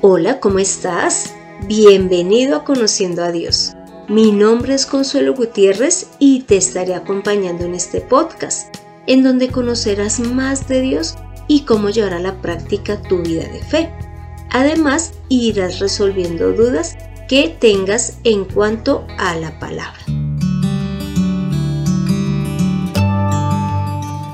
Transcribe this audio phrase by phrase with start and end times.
[0.00, 1.34] Hola, ¿cómo estás?
[1.66, 3.72] Bienvenido a Conociendo a Dios.
[4.06, 8.76] Mi nombre es Consuelo Gutiérrez y te estaré acompañando en este podcast,
[9.08, 11.16] en donde conocerás más de Dios
[11.48, 13.90] y cómo llevar a la práctica tu vida de fe.
[14.50, 16.96] Además, irás resolviendo dudas
[17.28, 19.98] que tengas en cuanto a la palabra.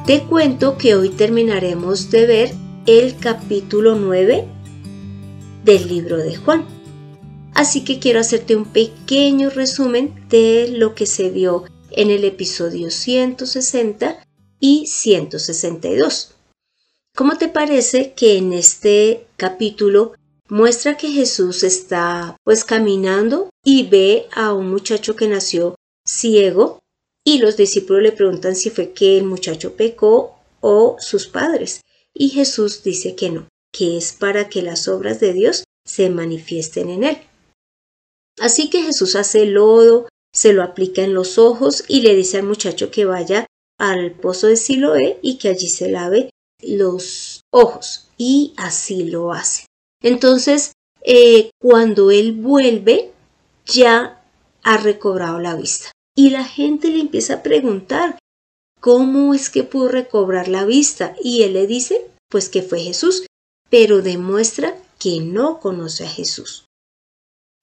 [0.04, 2.54] Te cuento que hoy terminaremos de ver
[2.84, 4.53] el capítulo 9
[5.64, 6.66] del libro de Juan.
[7.54, 12.90] Así que quiero hacerte un pequeño resumen de lo que se vio en el episodio
[12.90, 14.24] 160
[14.60, 16.34] y 162.
[17.16, 20.14] ¿Cómo te parece que en este capítulo
[20.48, 26.80] muestra que Jesús está pues caminando y ve a un muchacho que nació ciego
[27.24, 31.80] y los discípulos le preguntan si fue que el muchacho pecó o sus padres
[32.12, 36.88] y Jesús dice que no, que es para que las obras de Dios se manifiesten
[36.88, 37.18] en él.
[38.40, 42.44] Así que Jesús hace lodo, se lo aplica en los ojos y le dice al
[42.44, 43.46] muchacho que vaya
[43.78, 46.30] al pozo de Siloé y que allí se lave
[46.62, 48.08] los ojos.
[48.16, 49.66] Y así lo hace.
[50.02, 50.72] Entonces,
[51.02, 53.12] eh, cuando él vuelve,
[53.66, 54.24] ya
[54.62, 55.90] ha recobrado la vista.
[56.16, 58.18] Y la gente le empieza a preguntar,
[58.80, 61.16] ¿cómo es que pudo recobrar la vista?
[61.20, 63.26] Y él le dice, pues que fue Jesús,
[63.76, 66.64] pero demuestra que no conoce a Jesús.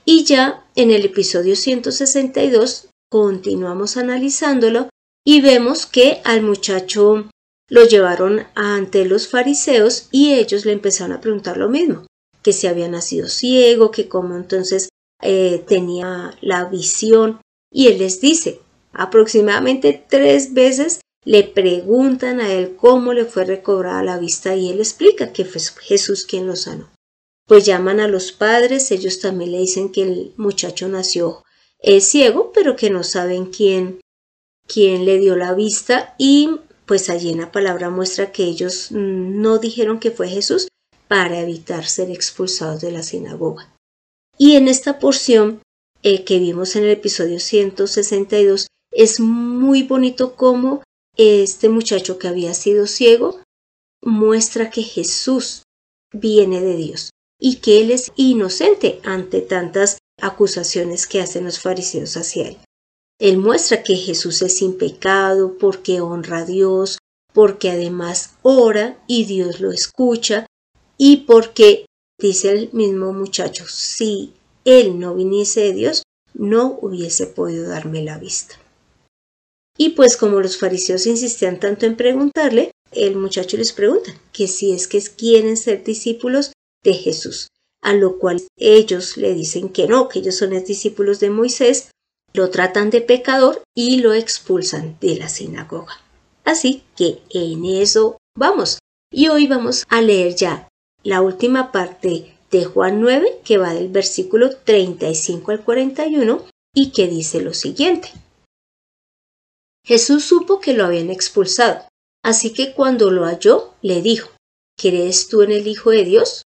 [0.04, 4.90] Y ya en el episodio 162 continuamos analizándolo
[5.26, 7.30] y vemos que al muchacho
[7.70, 12.06] lo llevaron ante los fariseos y ellos le empezaron a preguntar lo mismo,
[12.44, 14.90] que si había nacido ciego, que cómo entonces
[15.22, 17.40] eh, tenía la visión
[17.72, 18.60] y él les dice,
[18.92, 24.80] aproximadamente tres veces le preguntan a él cómo le fue recobrada la vista y él
[24.80, 26.90] explica que fue Jesús quien lo sanó.
[27.48, 31.44] Pues llaman a los padres, ellos también le dicen que el muchacho nació
[31.80, 34.00] es ciego, pero que no saben quién,
[34.68, 39.58] quién le dio la vista y pues allí en la palabra muestra que ellos no
[39.58, 40.68] dijeron que fue Jesús
[41.08, 43.74] para evitar ser expulsados de la sinagoga.
[44.38, 45.62] Y en esta porción
[46.04, 50.84] eh, que vimos en el episodio 162 es muy bonito cómo
[51.22, 53.42] este muchacho que había sido ciego
[54.02, 55.64] muestra que Jesús
[56.14, 62.18] viene de Dios y que él es inocente ante tantas acusaciones que hacen los fariseos
[62.18, 62.58] hacia él.
[63.20, 66.98] Él muestra que Jesús es sin pecado porque honra a Dios,
[67.34, 70.46] porque además ora y Dios lo escucha
[70.98, 71.86] y porque,
[72.20, 74.34] dice el mismo muchacho, si
[74.66, 76.04] él no viniese de Dios,
[76.34, 78.61] no hubiese podido darme la vista.
[79.84, 84.74] Y pues como los fariseos insistían tanto en preguntarle, el muchacho les pregunta que si
[84.74, 86.54] es que quieren ser discípulos
[86.84, 87.48] de Jesús,
[87.82, 91.90] a lo cual ellos le dicen que no, que ellos son discípulos de Moisés,
[92.32, 96.00] lo tratan de pecador y lo expulsan de la sinagoga.
[96.44, 98.78] Así que en eso vamos.
[99.12, 100.68] Y hoy vamos a leer ya
[101.02, 107.08] la última parte de Juan 9, que va del versículo 35 al 41 y que
[107.08, 108.12] dice lo siguiente.
[109.84, 111.88] Jesús supo que lo habían expulsado,
[112.24, 114.30] así que cuando lo halló, le dijo,
[114.78, 116.44] ¿Crees tú en el Hijo de Dios?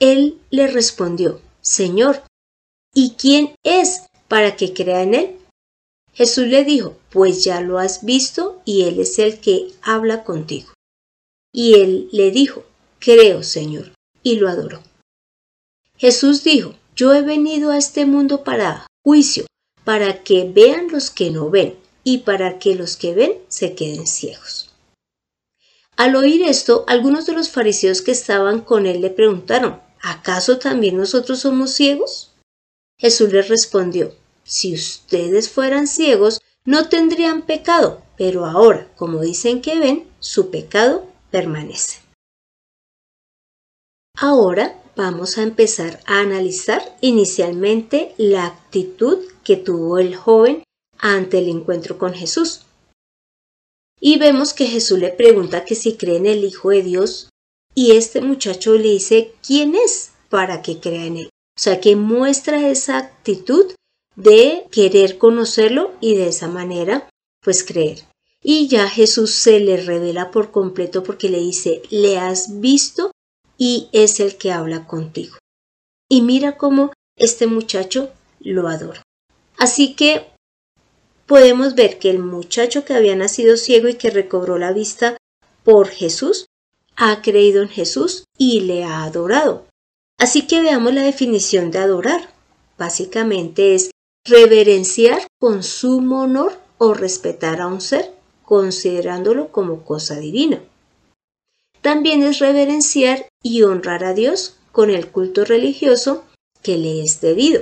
[0.00, 2.22] Él le respondió, Señor,
[2.94, 5.38] ¿y quién es para que crea en él?
[6.14, 10.72] Jesús le dijo, pues ya lo has visto y él es el que habla contigo.
[11.52, 12.64] Y él le dijo,
[12.98, 14.82] creo, Señor, y lo adoró.
[15.96, 19.46] Jesús dijo, yo he venido a este mundo para juicio,
[19.84, 21.76] para que vean los que no ven
[22.08, 24.70] y para que los que ven se queden ciegos.
[25.94, 30.96] Al oír esto, algunos de los fariseos que estaban con él le preguntaron, ¿acaso también
[30.96, 32.32] nosotros somos ciegos?
[32.96, 39.78] Jesús les respondió, si ustedes fueran ciegos, no tendrían pecado, pero ahora, como dicen que
[39.78, 41.98] ven, su pecado permanece.
[44.16, 50.62] Ahora vamos a empezar a analizar inicialmente la actitud que tuvo el joven
[50.98, 52.62] ante el encuentro con Jesús.
[54.00, 57.30] Y vemos que Jesús le pregunta que si cree en el Hijo de Dios
[57.74, 61.30] y este muchacho le dice quién es para que crea en él.
[61.56, 63.72] O sea que muestra esa actitud
[64.14, 67.08] de querer conocerlo y de esa manera
[67.40, 68.04] pues creer.
[68.42, 73.10] Y ya Jesús se le revela por completo porque le dice, le has visto
[73.56, 75.36] y es el que habla contigo.
[76.08, 78.10] Y mira cómo este muchacho
[78.40, 79.02] lo adora.
[79.56, 80.28] Así que
[81.28, 85.16] podemos ver que el muchacho que había nacido ciego y que recobró la vista
[85.62, 86.46] por Jesús,
[86.96, 89.66] ha creído en Jesús y le ha adorado.
[90.18, 92.32] Así que veamos la definición de adorar.
[92.76, 93.90] Básicamente es
[94.24, 98.14] reverenciar con sumo honor o respetar a un ser,
[98.44, 100.60] considerándolo como cosa divina.
[101.82, 106.24] También es reverenciar y honrar a Dios con el culto religioso
[106.62, 107.60] que le es debido.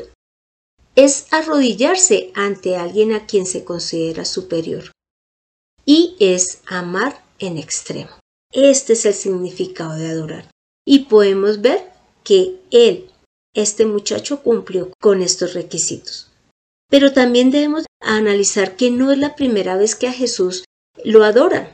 [0.96, 4.92] Es arrodillarse ante alguien a quien se considera superior.
[5.84, 8.10] Y es amar en extremo.
[8.50, 10.50] Este es el significado de adorar.
[10.86, 11.92] Y podemos ver
[12.24, 13.10] que él,
[13.54, 16.30] este muchacho, cumplió con estos requisitos.
[16.88, 20.64] Pero también debemos analizar que no es la primera vez que a Jesús
[21.04, 21.68] lo adoran.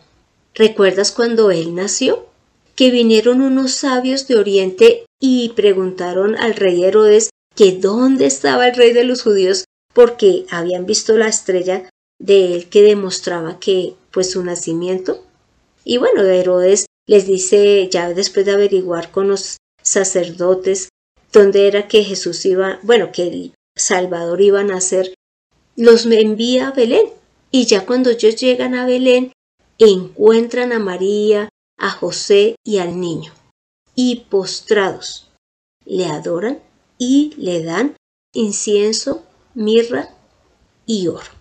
[0.54, 2.26] ¿Recuerdas cuando él nació?
[2.74, 8.76] Que vinieron unos sabios de Oriente y preguntaron al rey Herodes que dónde estaba el
[8.76, 11.88] rey de los judíos porque habían visto la estrella
[12.18, 15.24] de él que demostraba que pues su nacimiento.
[15.84, 20.88] Y bueno, Herodes les dice ya después de averiguar con los sacerdotes
[21.32, 25.14] dónde era que Jesús iba, bueno, que el Salvador iba a nacer,
[25.76, 27.06] los envía a Belén.
[27.50, 29.32] Y ya cuando ellos llegan a Belén,
[29.78, 33.32] encuentran a María, a José y al niño.
[33.94, 35.28] Y postrados,
[35.84, 36.60] le adoran
[37.04, 37.96] y le dan
[38.32, 40.14] incienso, mirra
[40.86, 41.32] y oro.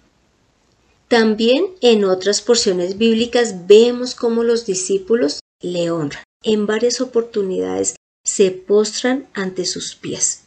[1.07, 6.23] También en otras porciones bíblicas vemos cómo los discípulos le honran.
[6.43, 10.45] En varias oportunidades se postran ante sus pies.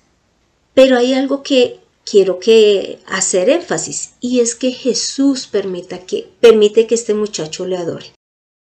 [0.75, 7.14] Pero hay algo que quiero que hacer énfasis y es que Jesús permite que este
[7.14, 8.12] muchacho le adore.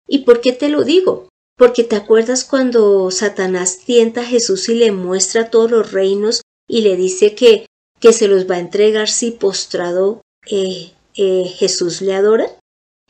[0.05, 1.29] ¿Y por qué te lo digo?
[1.61, 6.81] Porque te acuerdas cuando Satanás tienta a Jesús y le muestra todos los reinos y
[6.81, 7.67] le dice que,
[7.99, 12.47] que se los va a entregar si postrado eh, eh, Jesús le adora.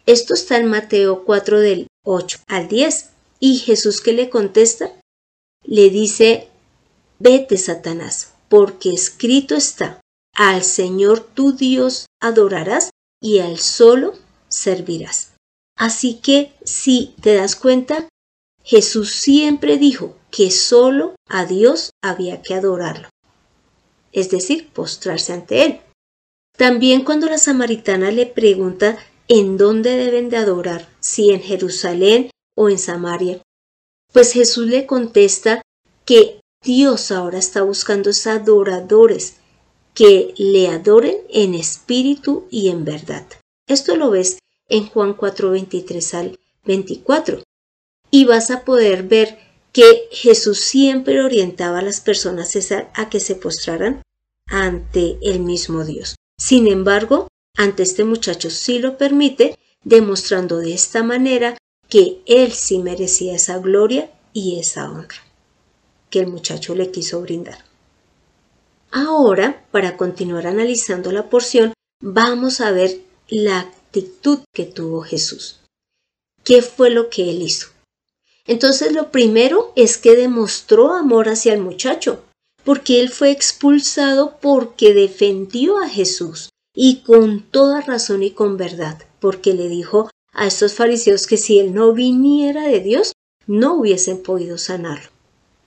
[0.05, 3.11] Esto está en Mateo 4 del 8 al 10.
[3.39, 4.91] Y Jesús que le contesta,
[5.63, 6.49] le dice,
[7.19, 10.01] vete Satanás, porque escrito está,
[10.35, 12.89] al Señor tu Dios adorarás
[13.21, 14.11] y al solo
[14.49, 15.31] servirás.
[15.77, 18.09] Así que si te das cuenta,
[18.63, 23.09] Jesús siempre dijo que solo a Dios había que adorarlo,
[24.11, 25.81] es decir, postrarse ante Él.
[26.57, 28.97] También cuando la samaritana le pregunta
[29.27, 33.41] en dónde deben de adorar, si en Jerusalén o en Samaria,
[34.11, 35.61] pues Jesús le contesta
[36.05, 39.37] que Dios ahora está buscando adoradores
[39.93, 43.25] que le adoren en espíritu y en verdad.
[43.67, 47.41] Esto lo ves en Juan 4, 23 al 24.
[48.11, 49.39] Y vas a poder ver
[49.71, 52.55] que Jesús siempre orientaba a las personas
[52.93, 54.01] a que se postraran
[54.47, 56.15] ante el mismo Dios.
[56.37, 62.79] Sin embargo, ante este muchacho sí lo permite, demostrando de esta manera que él sí
[62.79, 65.17] merecía esa gloria y esa honra
[66.11, 67.65] que el muchacho le quiso brindar.
[68.91, 72.99] Ahora, para continuar analizando la porción, vamos a ver
[73.29, 75.61] la actitud que tuvo Jesús.
[76.43, 77.67] ¿Qué fue lo que él hizo?
[78.47, 82.23] Entonces lo primero es que demostró amor hacia el muchacho,
[82.63, 88.99] porque él fue expulsado porque defendió a Jesús y con toda razón y con verdad,
[89.19, 93.13] porque le dijo a estos fariseos que si él no viniera de Dios,
[93.47, 95.09] no hubiesen podido sanarlo.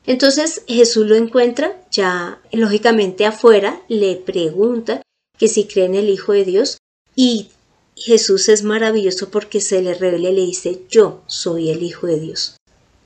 [0.07, 5.03] Entonces Jesús lo encuentra ya lógicamente afuera, le pregunta
[5.39, 6.79] que si cree en el Hijo de Dios
[7.17, 7.49] y
[7.97, 12.21] Jesús es maravilloso porque se le revela y le dice yo soy el Hijo de
[12.21, 12.57] Dios.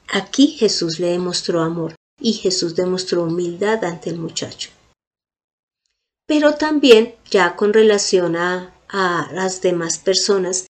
[0.09, 4.71] Aquí Jesús le demostró amor y Jesús demostró humildad ante el muchacho.
[6.27, 10.67] Pero también ya con relación a, las demás personas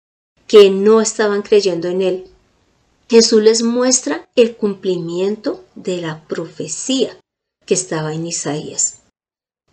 [0.45, 2.27] que no estaban creyendo en él,
[3.09, 7.17] Jesús les muestra el cumplimiento de la profecía
[7.65, 9.01] que estaba en Isaías.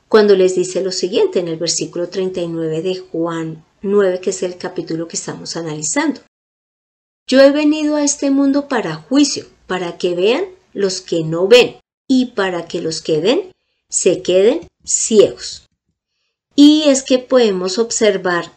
[0.09, 4.57] Cuando les dice lo siguiente en el versículo 39 de Juan 9, que es el
[4.57, 6.23] capítulo que estamos analizando.
[7.31, 11.77] Yo he venido a este mundo para juicio, para que vean los que no ven
[12.09, 13.53] y para que los que ven
[13.89, 15.65] se queden ciegos.
[16.57, 18.51] Y es que podemos observar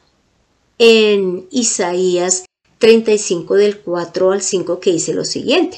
[0.79, 2.45] en Isaías
[2.79, 5.77] 35 del 4 al 5 que dice lo siguiente.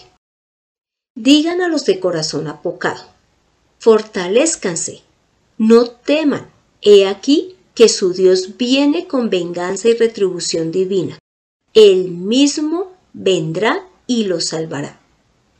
[1.16, 3.04] Digan a los de corazón apocado,
[3.78, 5.02] fortalezcanse,
[5.58, 6.50] no teman,
[6.82, 11.20] he aquí que su Dios viene con venganza y retribución divina.
[11.76, 15.00] Él mismo vendrá y los salvará.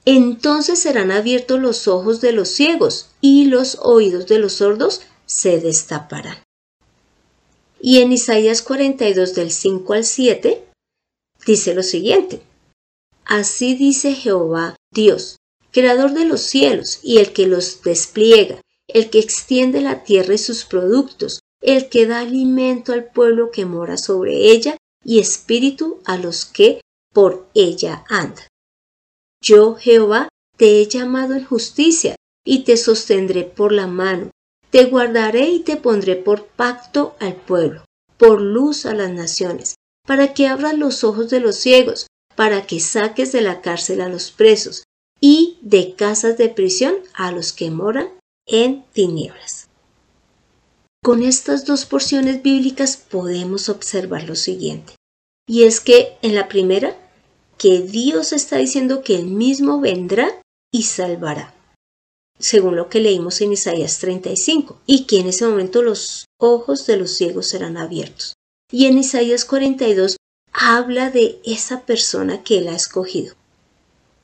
[0.06, 5.60] Entonces serán abiertos los ojos de los ciegos y los oídos de los sordos se
[5.60, 6.38] destaparán.
[7.82, 10.64] Y en Isaías 42 del 5 al 7
[11.46, 12.42] dice lo siguiente.
[13.26, 15.38] Así dice Jehová Dios,
[15.72, 20.38] creador de los cielos y el que los despliega, el que extiende la tierra y
[20.38, 26.18] sus productos, el que da alimento al pueblo que mora sobre ella y espíritu a
[26.18, 26.82] los que
[27.14, 28.48] por ella andan.
[29.42, 34.32] Yo, Jehová, te he llamado en justicia y te sostendré por la mano,
[34.72, 37.86] te guardaré y te pondré por pacto al pueblo,
[38.18, 42.80] por luz a las naciones, para que abras los ojos de los ciegos, para que
[42.80, 44.84] saques de la cárcel a los presos
[45.22, 48.10] y de casas de prisión a los que moran
[48.46, 49.65] en tinieblas.
[51.06, 54.96] Con estas dos porciones bíblicas podemos observar lo siguiente,
[55.48, 56.98] y es que en la primera,
[57.60, 60.42] que Dios está diciendo que Él mismo vendrá
[60.74, 61.54] y salvará,
[62.40, 66.98] según lo que leímos en Isaías 35, y que en ese momento los ojos de
[66.98, 68.34] los ciegos serán abiertos.
[68.72, 70.18] Y en Isaías 42
[70.54, 73.36] habla de esa persona que Él ha escogido,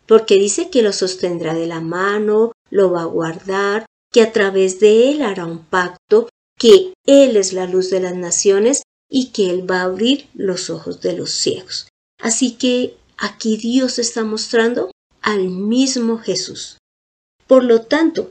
[0.08, 4.80] porque dice que lo sostendrá de la mano, lo va a guardar, que a través
[4.80, 6.28] de él hará un pacto,
[6.62, 10.70] que él es la luz de las naciones y que él va a abrir los
[10.70, 11.90] ojos de los ciegos.
[12.22, 14.92] Así que aquí Dios está mostrando
[15.24, 16.78] al mismo Jesús.
[17.48, 18.30] Por lo tanto,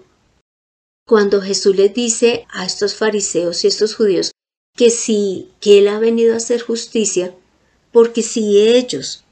[1.09, 4.31] cuando Jesús le dice a estos fariseos y estos judíos
[4.77, 7.35] que sí, que él ha venido a hacer justicia,
[7.91, 9.25] porque si ellos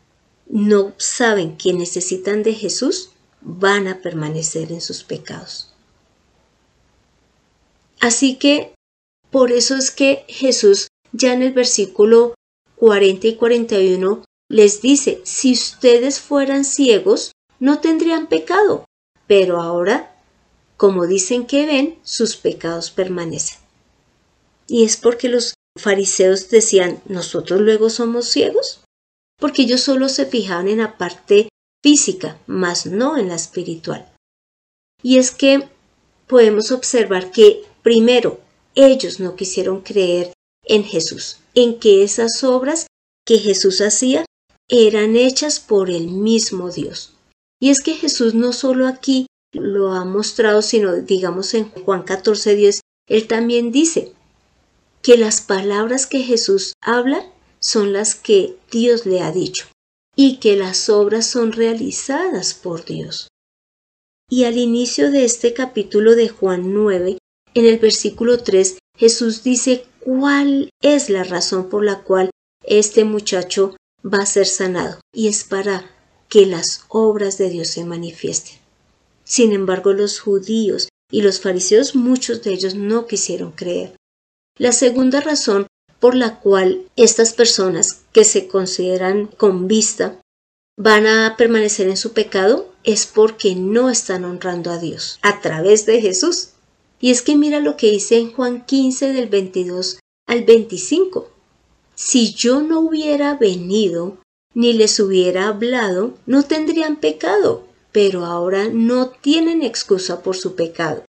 [0.49, 3.11] no saben que necesitan de Jesús,
[3.43, 5.73] van a permanecer en sus pecados.
[8.01, 8.75] Así que
[9.31, 12.35] por eso es que Jesús ya en el versículo
[12.77, 18.85] 40 y 41 les dice, si ustedes fueran ciegos, no tendrían pecado,
[19.27, 20.17] pero ahora,
[20.77, 23.59] como dicen que ven, sus pecados permanecen.
[24.67, 28.81] Y es porque los fariseos decían, ¿nosotros luego somos ciegos?
[29.39, 31.49] Porque ellos solo se fijaban en la parte
[31.83, 34.11] física, mas no en la espiritual.
[35.03, 35.69] Y es que
[36.27, 38.39] podemos observar que Primero,
[38.79, 40.33] ellos no quisieron creer
[40.63, 42.87] en Jesús, en que esas obras
[43.27, 44.25] que Jesús hacía
[44.69, 47.13] eran hechas por el mismo Dios.
[47.61, 52.55] Y es que Jesús no solo aquí lo ha mostrado, sino digamos en Juan 14,
[52.55, 54.13] 10, él también dice
[55.03, 59.67] que las palabras que Jesús habla son las que Dios le ha dicho
[60.15, 63.29] y que las obras son realizadas por Dios.
[64.31, 67.18] Y al inicio de este capítulo de Juan 9,
[67.55, 72.31] en el versículo 3, Jesús dice cuál es la razón por la cual
[72.65, 75.91] este muchacho va a ser sanado, y es para
[76.29, 78.59] que las obras de Dios se manifiesten.
[79.25, 83.97] Sin embargo, los judíos y los fariseos, muchos de ellos no quisieron creer.
[84.59, 85.67] La segunda razón
[86.01, 90.21] por la cual estas personas que se consideran con vista
[90.77, 95.87] van a permanecer en su pecado es porque no están honrando a Dios a través
[95.87, 96.51] de Jesús.
[97.01, 101.31] Y es que mira lo que dice en Juan 15 del 22 al 25.
[101.95, 104.19] Si yo no hubiera venido
[104.55, 111.05] ni les hubiera hablado, no tendrían pecado, pero ahora no tienen excusa por su pecado.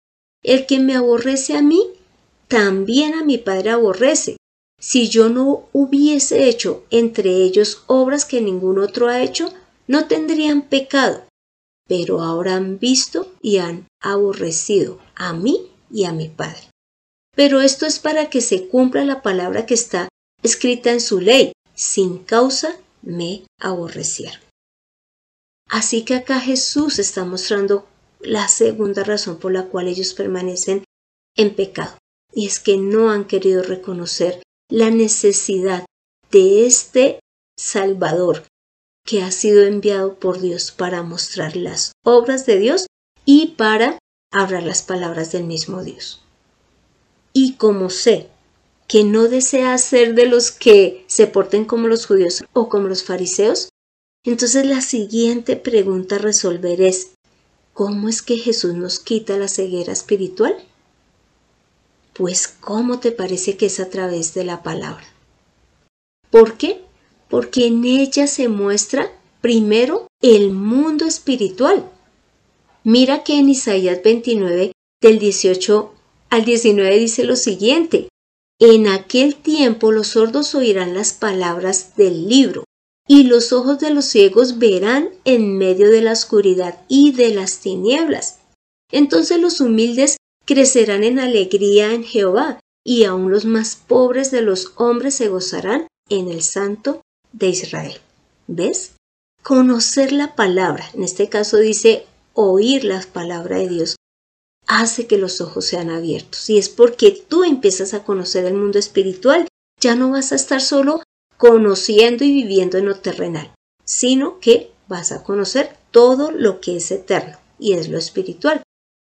[0.42, 1.86] El que me aborrece a mí,
[2.48, 4.36] también a mi Padre aborrece.
[4.80, 9.52] Si yo no hubiese hecho entre ellos obras que ningún otro ha hecho,
[9.86, 11.24] no tendrían pecado,
[11.88, 16.70] pero ahora han visto y han aborrecido a mí y a mi Padre.
[17.34, 20.08] Pero esto es para que se cumpla la palabra que está
[20.42, 24.38] escrita en su ley, sin causa me aborrecieron.
[25.70, 27.88] Así que acá Jesús está mostrando
[28.20, 30.84] la segunda razón por la cual ellos permanecen
[31.34, 31.96] en pecado,
[32.34, 35.86] y es que no han querido reconocer la necesidad
[36.30, 37.20] de este
[37.58, 38.44] Salvador
[39.06, 42.86] que ha sido enviado por Dios para mostrar las obras de Dios
[43.24, 43.98] y para
[44.30, 46.22] hablar las palabras del mismo Dios.
[47.32, 48.28] Y como sé
[48.88, 53.04] que no desea ser de los que se porten como los judíos o como los
[53.04, 53.68] fariseos,
[54.24, 57.12] entonces la siguiente pregunta a resolver es,
[57.72, 60.56] ¿cómo es que Jesús nos quita la ceguera espiritual?
[62.12, 65.06] Pues ¿cómo te parece que es a través de la palabra?
[66.30, 66.82] ¿Por qué?
[67.28, 71.90] Porque en ella se muestra primero el mundo espiritual
[72.86, 74.70] Mira que en Isaías 29,
[75.02, 75.92] del 18
[76.30, 78.08] al 19 dice lo siguiente,
[78.60, 82.62] en aquel tiempo los sordos oirán las palabras del libro,
[83.08, 87.58] y los ojos de los ciegos verán en medio de la oscuridad y de las
[87.58, 88.38] tinieblas.
[88.92, 94.74] Entonces los humildes crecerán en alegría en Jehová, y aun los más pobres de los
[94.76, 97.00] hombres se gozarán en el Santo
[97.32, 97.98] de Israel.
[98.46, 98.92] ¿Ves?
[99.42, 103.96] Conocer la palabra, en este caso dice oír la palabra de Dios,
[104.66, 106.48] hace que los ojos sean abiertos.
[106.50, 109.48] Y es porque tú empiezas a conocer el mundo espiritual.
[109.80, 111.02] Ya no vas a estar solo
[111.36, 113.52] conociendo y viviendo en lo terrenal,
[113.84, 118.62] sino que vas a conocer todo lo que es eterno y es lo espiritual.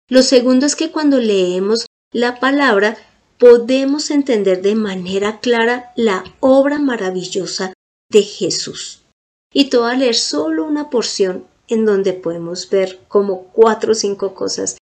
[0.09, 2.97] Lo segundo es que cuando leemos la palabra
[3.37, 7.73] podemos entender de manera clara la obra maravillosa
[8.09, 9.03] de Jesús.
[9.53, 13.95] Y te voy a leer solo una porción en donde podemos ver como cuatro o
[13.95, 14.77] cinco cosas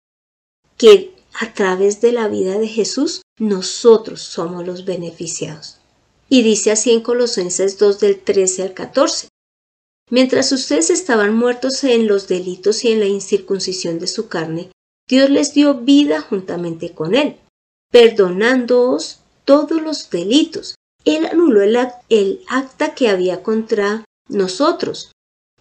[0.76, 5.78] que a través de la vida de Jesús nosotros somos los beneficiados.
[6.28, 9.28] Y dice así en Colosenses 2 del 13 al 14.
[10.10, 14.70] Mientras ustedes estaban muertos en los delitos y en la incircuncisión de su carne,
[15.08, 17.36] Dios les dio vida juntamente con Él,
[17.90, 20.74] perdonándoos todos los delitos.
[21.04, 25.12] Él anuló el, acta que había contra nosotros,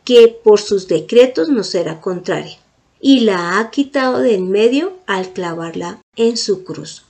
[0.10, 2.58] que por sus decretos nos era contraria,
[3.00, 7.04] y la ha quitado de en medio al clavarla en su cruz.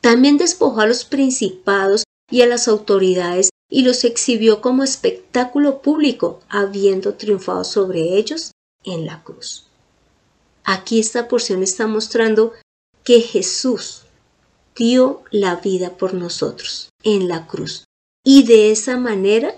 [0.00, 6.40] También despojó a los principados y a las autoridades y los exhibió como espectáculo público,
[6.48, 8.50] habiendo triunfado sobre ellos
[8.82, 9.66] en la cruz.
[10.64, 12.52] Aquí esta porción está mostrando
[13.04, 14.02] que Jesús
[14.74, 17.84] dio la vida por nosotros en la cruz
[18.24, 19.54] y de esa manera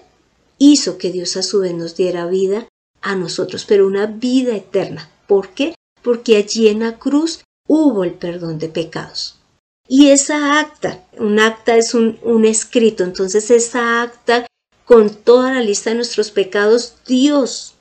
[0.72, 2.68] hizo que Dios a su vez nos diera vida
[3.02, 5.10] a nosotros, pero una vida eterna.
[5.26, 5.74] ¿Por qué?
[6.02, 9.36] Porque allí en la cruz hubo el perdón de pecados.
[9.86, 14.46] Y esa acta, un acta es un, escrito, entonces esa acta
[14.86, 17.74] con toda la lista de nuestros pecados, Dios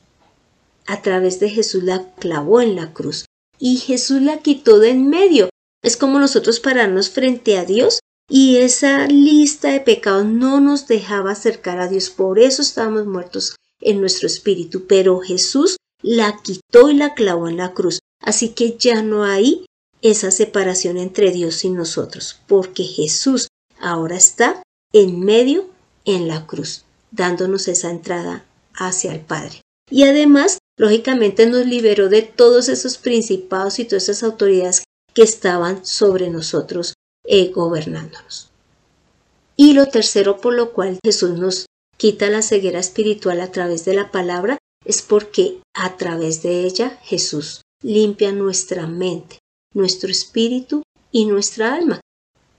[0.86, 3.26] a través de Jesús la clavó en la cruz
[3.58, 5.50] y Jesús la quitó de en medio.
[5.82, 8.00] Es como nosotros pararnos frente a Dios
[8.30, 12.10] y esa lista de pecados no nos dejaba acercar a Dios.
[12.10, 14.86] Por eso estábamos muertos en nuestro espíritu.
[14.88, 18.00] Pero Jesús la quitó y la clavó en la cruz.
[18.22, 19.66] Así que ya no hay
[20.02, 23.48] esa separación entre Dios y nosotros, porque Jesús
[23.80, 25.70] ahora está en medio
[26.06, 29.62] en la cruz, dándonos esa entrada hacia el Padre.
[29.90, 35.86] Y además, lógicamente nos liberó de todos esos principados y todas esas autoridades que estaban
[35.86, 36.94] sobre nosotros
[37.26, 38.50] eh, gobernándonos.
[39.56, 41.66] Y lo tercero por lo cual Jesús nos
[41.98, 47.00] quita la ceguera espiritual a través de la palabra es porque a través de ella
[47.04, 49.40] Jesús limpia nuestra mente,
[49.74, 52.02] nuestro espíritu y nuestra alma,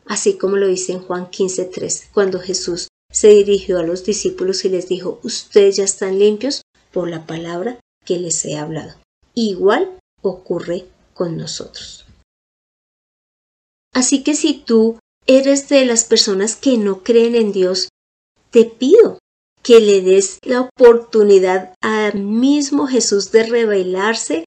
[0.07, 4.69] así como lo dice en Juan 15.3, cuando Jesús se dirigió a los discípulos y
[4.69, 8.95] les dijo, ustedes ya están limpios por la palabra que les he hablado.
[9.35, 12.04] Igual ocurre con nosotros.
[13.95, 17.89] Así que si tú eres de las personas que no creen en Dios,
[18.51, 19.19] te pido
[19.63, 24.45] que le des la oportunidad al mismo Jesús de revelarse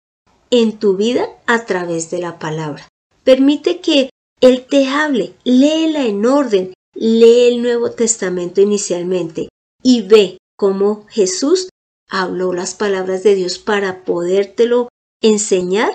[0.51, 2.87] en tu vida a través de la palabra.
[3.23, 9.49] Permite que Él te hable, léela en orden, lee el Nuevo Testamento inicialmente
[9.81, 11.69] y ve cómo Jesús
[12.09, 14.89] habló las palabras de Dios para podértelo
[15.21, 15.89] enseñar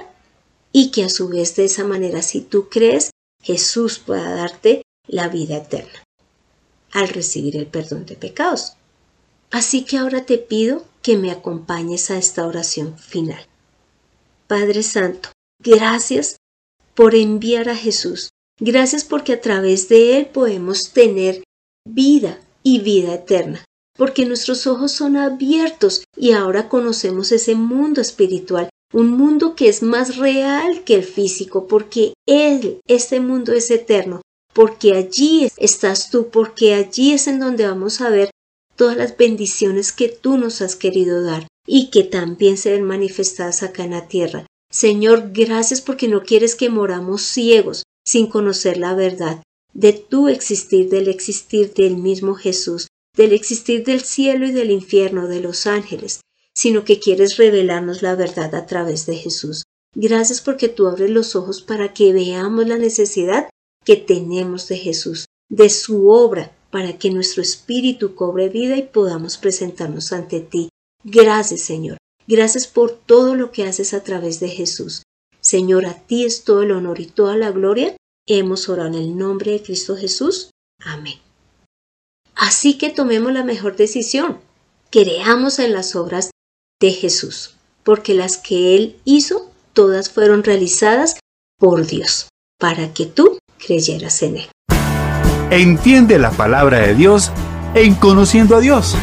[0.72, 3.11] y que a su vez de esa manera si tú crees
[3.42, 6.02] Jesús pueda darte la vida eterna
[6.92, 8.74] al recibir el perdón de pecados.
[9.50, 13.46] Así que ahora te pido que me acompañes a esta oración final.
[14.46, 15.30] Padre Santo,
[15.62, 16.36] gracias
[16.94, 18.30] por enviar a Jesús.
[18.60, 21.42] Gracias porque a través de Él podemos tener
[21.84, 23.64] vida y vida eterna,
[23.96, 29.82] porque nuestros ojos son abiertos y ahora conocemos ese mundo espiritual un mundo que es
[29.82, 34.20] más real que el físico, porque Él, este mundo es eterno,
[34.52, 38.30] porque allí estás tú, porque allí es en donde vamos a ver
[38.76, 43.62] todas las bendiciones que tú nos has querido dar y que también se ven manifestadas
[43.62, 44.46] acá en la tierra.
[44.70, 49.42] Señor, gracias porque no quieres que moramos ciegos sin conocer la verdad
[49.74, 55.28] de tu existir, del existir del mismo Jesús, del existir del cielo y del infierno,
[55.28, 56.20] de los ángeles,
[56.54, 59.64] sino que quieres revelarnos la verdad a través de Jesús.
[59.94, 63.50] Gracias porque tú abres los ojos para que veamos la necesidad
[63.84, 69.36] que tenemos de Jesús, de su obra, para que nuestro espíritu cobre vida y podamos
[69.36, 70.70] presentarnos ante ti.
[71.04, 71.98] Gracias, Señor.
[72.26, 75.02] Gracias por todo lo que haces a través de Jesús.
[75.40, 77.96] Señor, a ti es todo el honor y toda la gloria.
[78.26, 80.50] Hemos orado en el nombre de Cristo Jesús.
[80.80, 81.18] Amén.
[82.34, 84.38] Así que tomemos la mejor decisión.
[84.90, 86.30] Creamos en las obras
[86.82, 91.18] de Jesús, porque las que Él hizo, todas fueron realizadas
[91.58, 94.48] por Dios, para que tú creyeras en Él.
[95.50, 97.30] Entiende la palabra de Dios
[97.74, 98.96] en conociendo a Dios.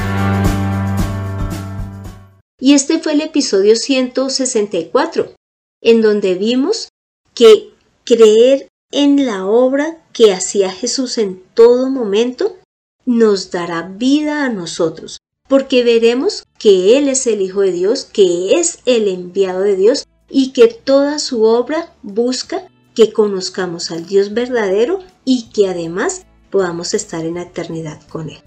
[2.60, 5.34] Y este fue el episodio 164,
[5.82, 6.90] en donde vimos
[7.34, 7.70] que
[8.04, 12.58] creer en la obra que hacía Jesús en todo momento
[13.06, 18.60] nos dará vida a nosotros, porque veremos que Él es el Hijo de Dios, que
[18.60, 24.34] es el enviado de Dios y que toda su obra busca que conozcamos al Dios
[24.34, 28.40] verdadero y que además podamos estar en eternidad con Él.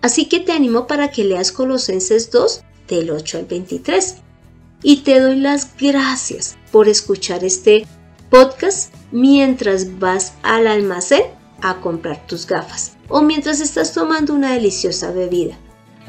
[0.00, 4.16] Así que te animo para que leas Colosenses 2 del 8 al 23.
[4.84, 7.86] Y te doy las gracias por escuchar este
[8.30, 11.22] podcast mientras vas al almacén
[11.60, 15.56] a comprar tus gafas o mientras estás tomando una deliciosa bebida.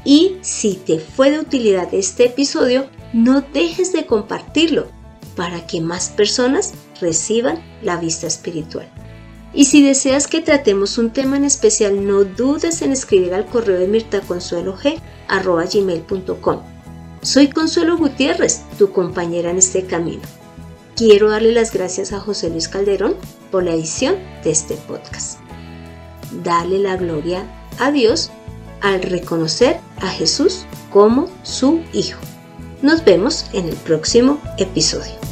[0.06, 4.88] Y si te fue de utilidad este episodio, no dejes de compartirlo
[5.36, 8.88] para que más personas reciban la vista espiritual.
[9.54, 13.80] Y si deseas que tratemos un tema en especial, no dudes en escribir al correo
[13.80, 16.62] de mirtaconsuelog.com.
[17.22, 20.24] Soy Consuelo Gutiérrez, tu compañera en este camino.
[20.96, 23.16] Quiero darle las gracias a José Luis Calderón
[23.52, 25.40] por la edición de este podcast.
[26.44, 27.46] Dale la gloria
[27.80, 28.32] a Dios
[28.84, 32.20] al reconocer a Jesús como su Hijo.
[32.84, 35.23] Nos vemos en el próximo episodio.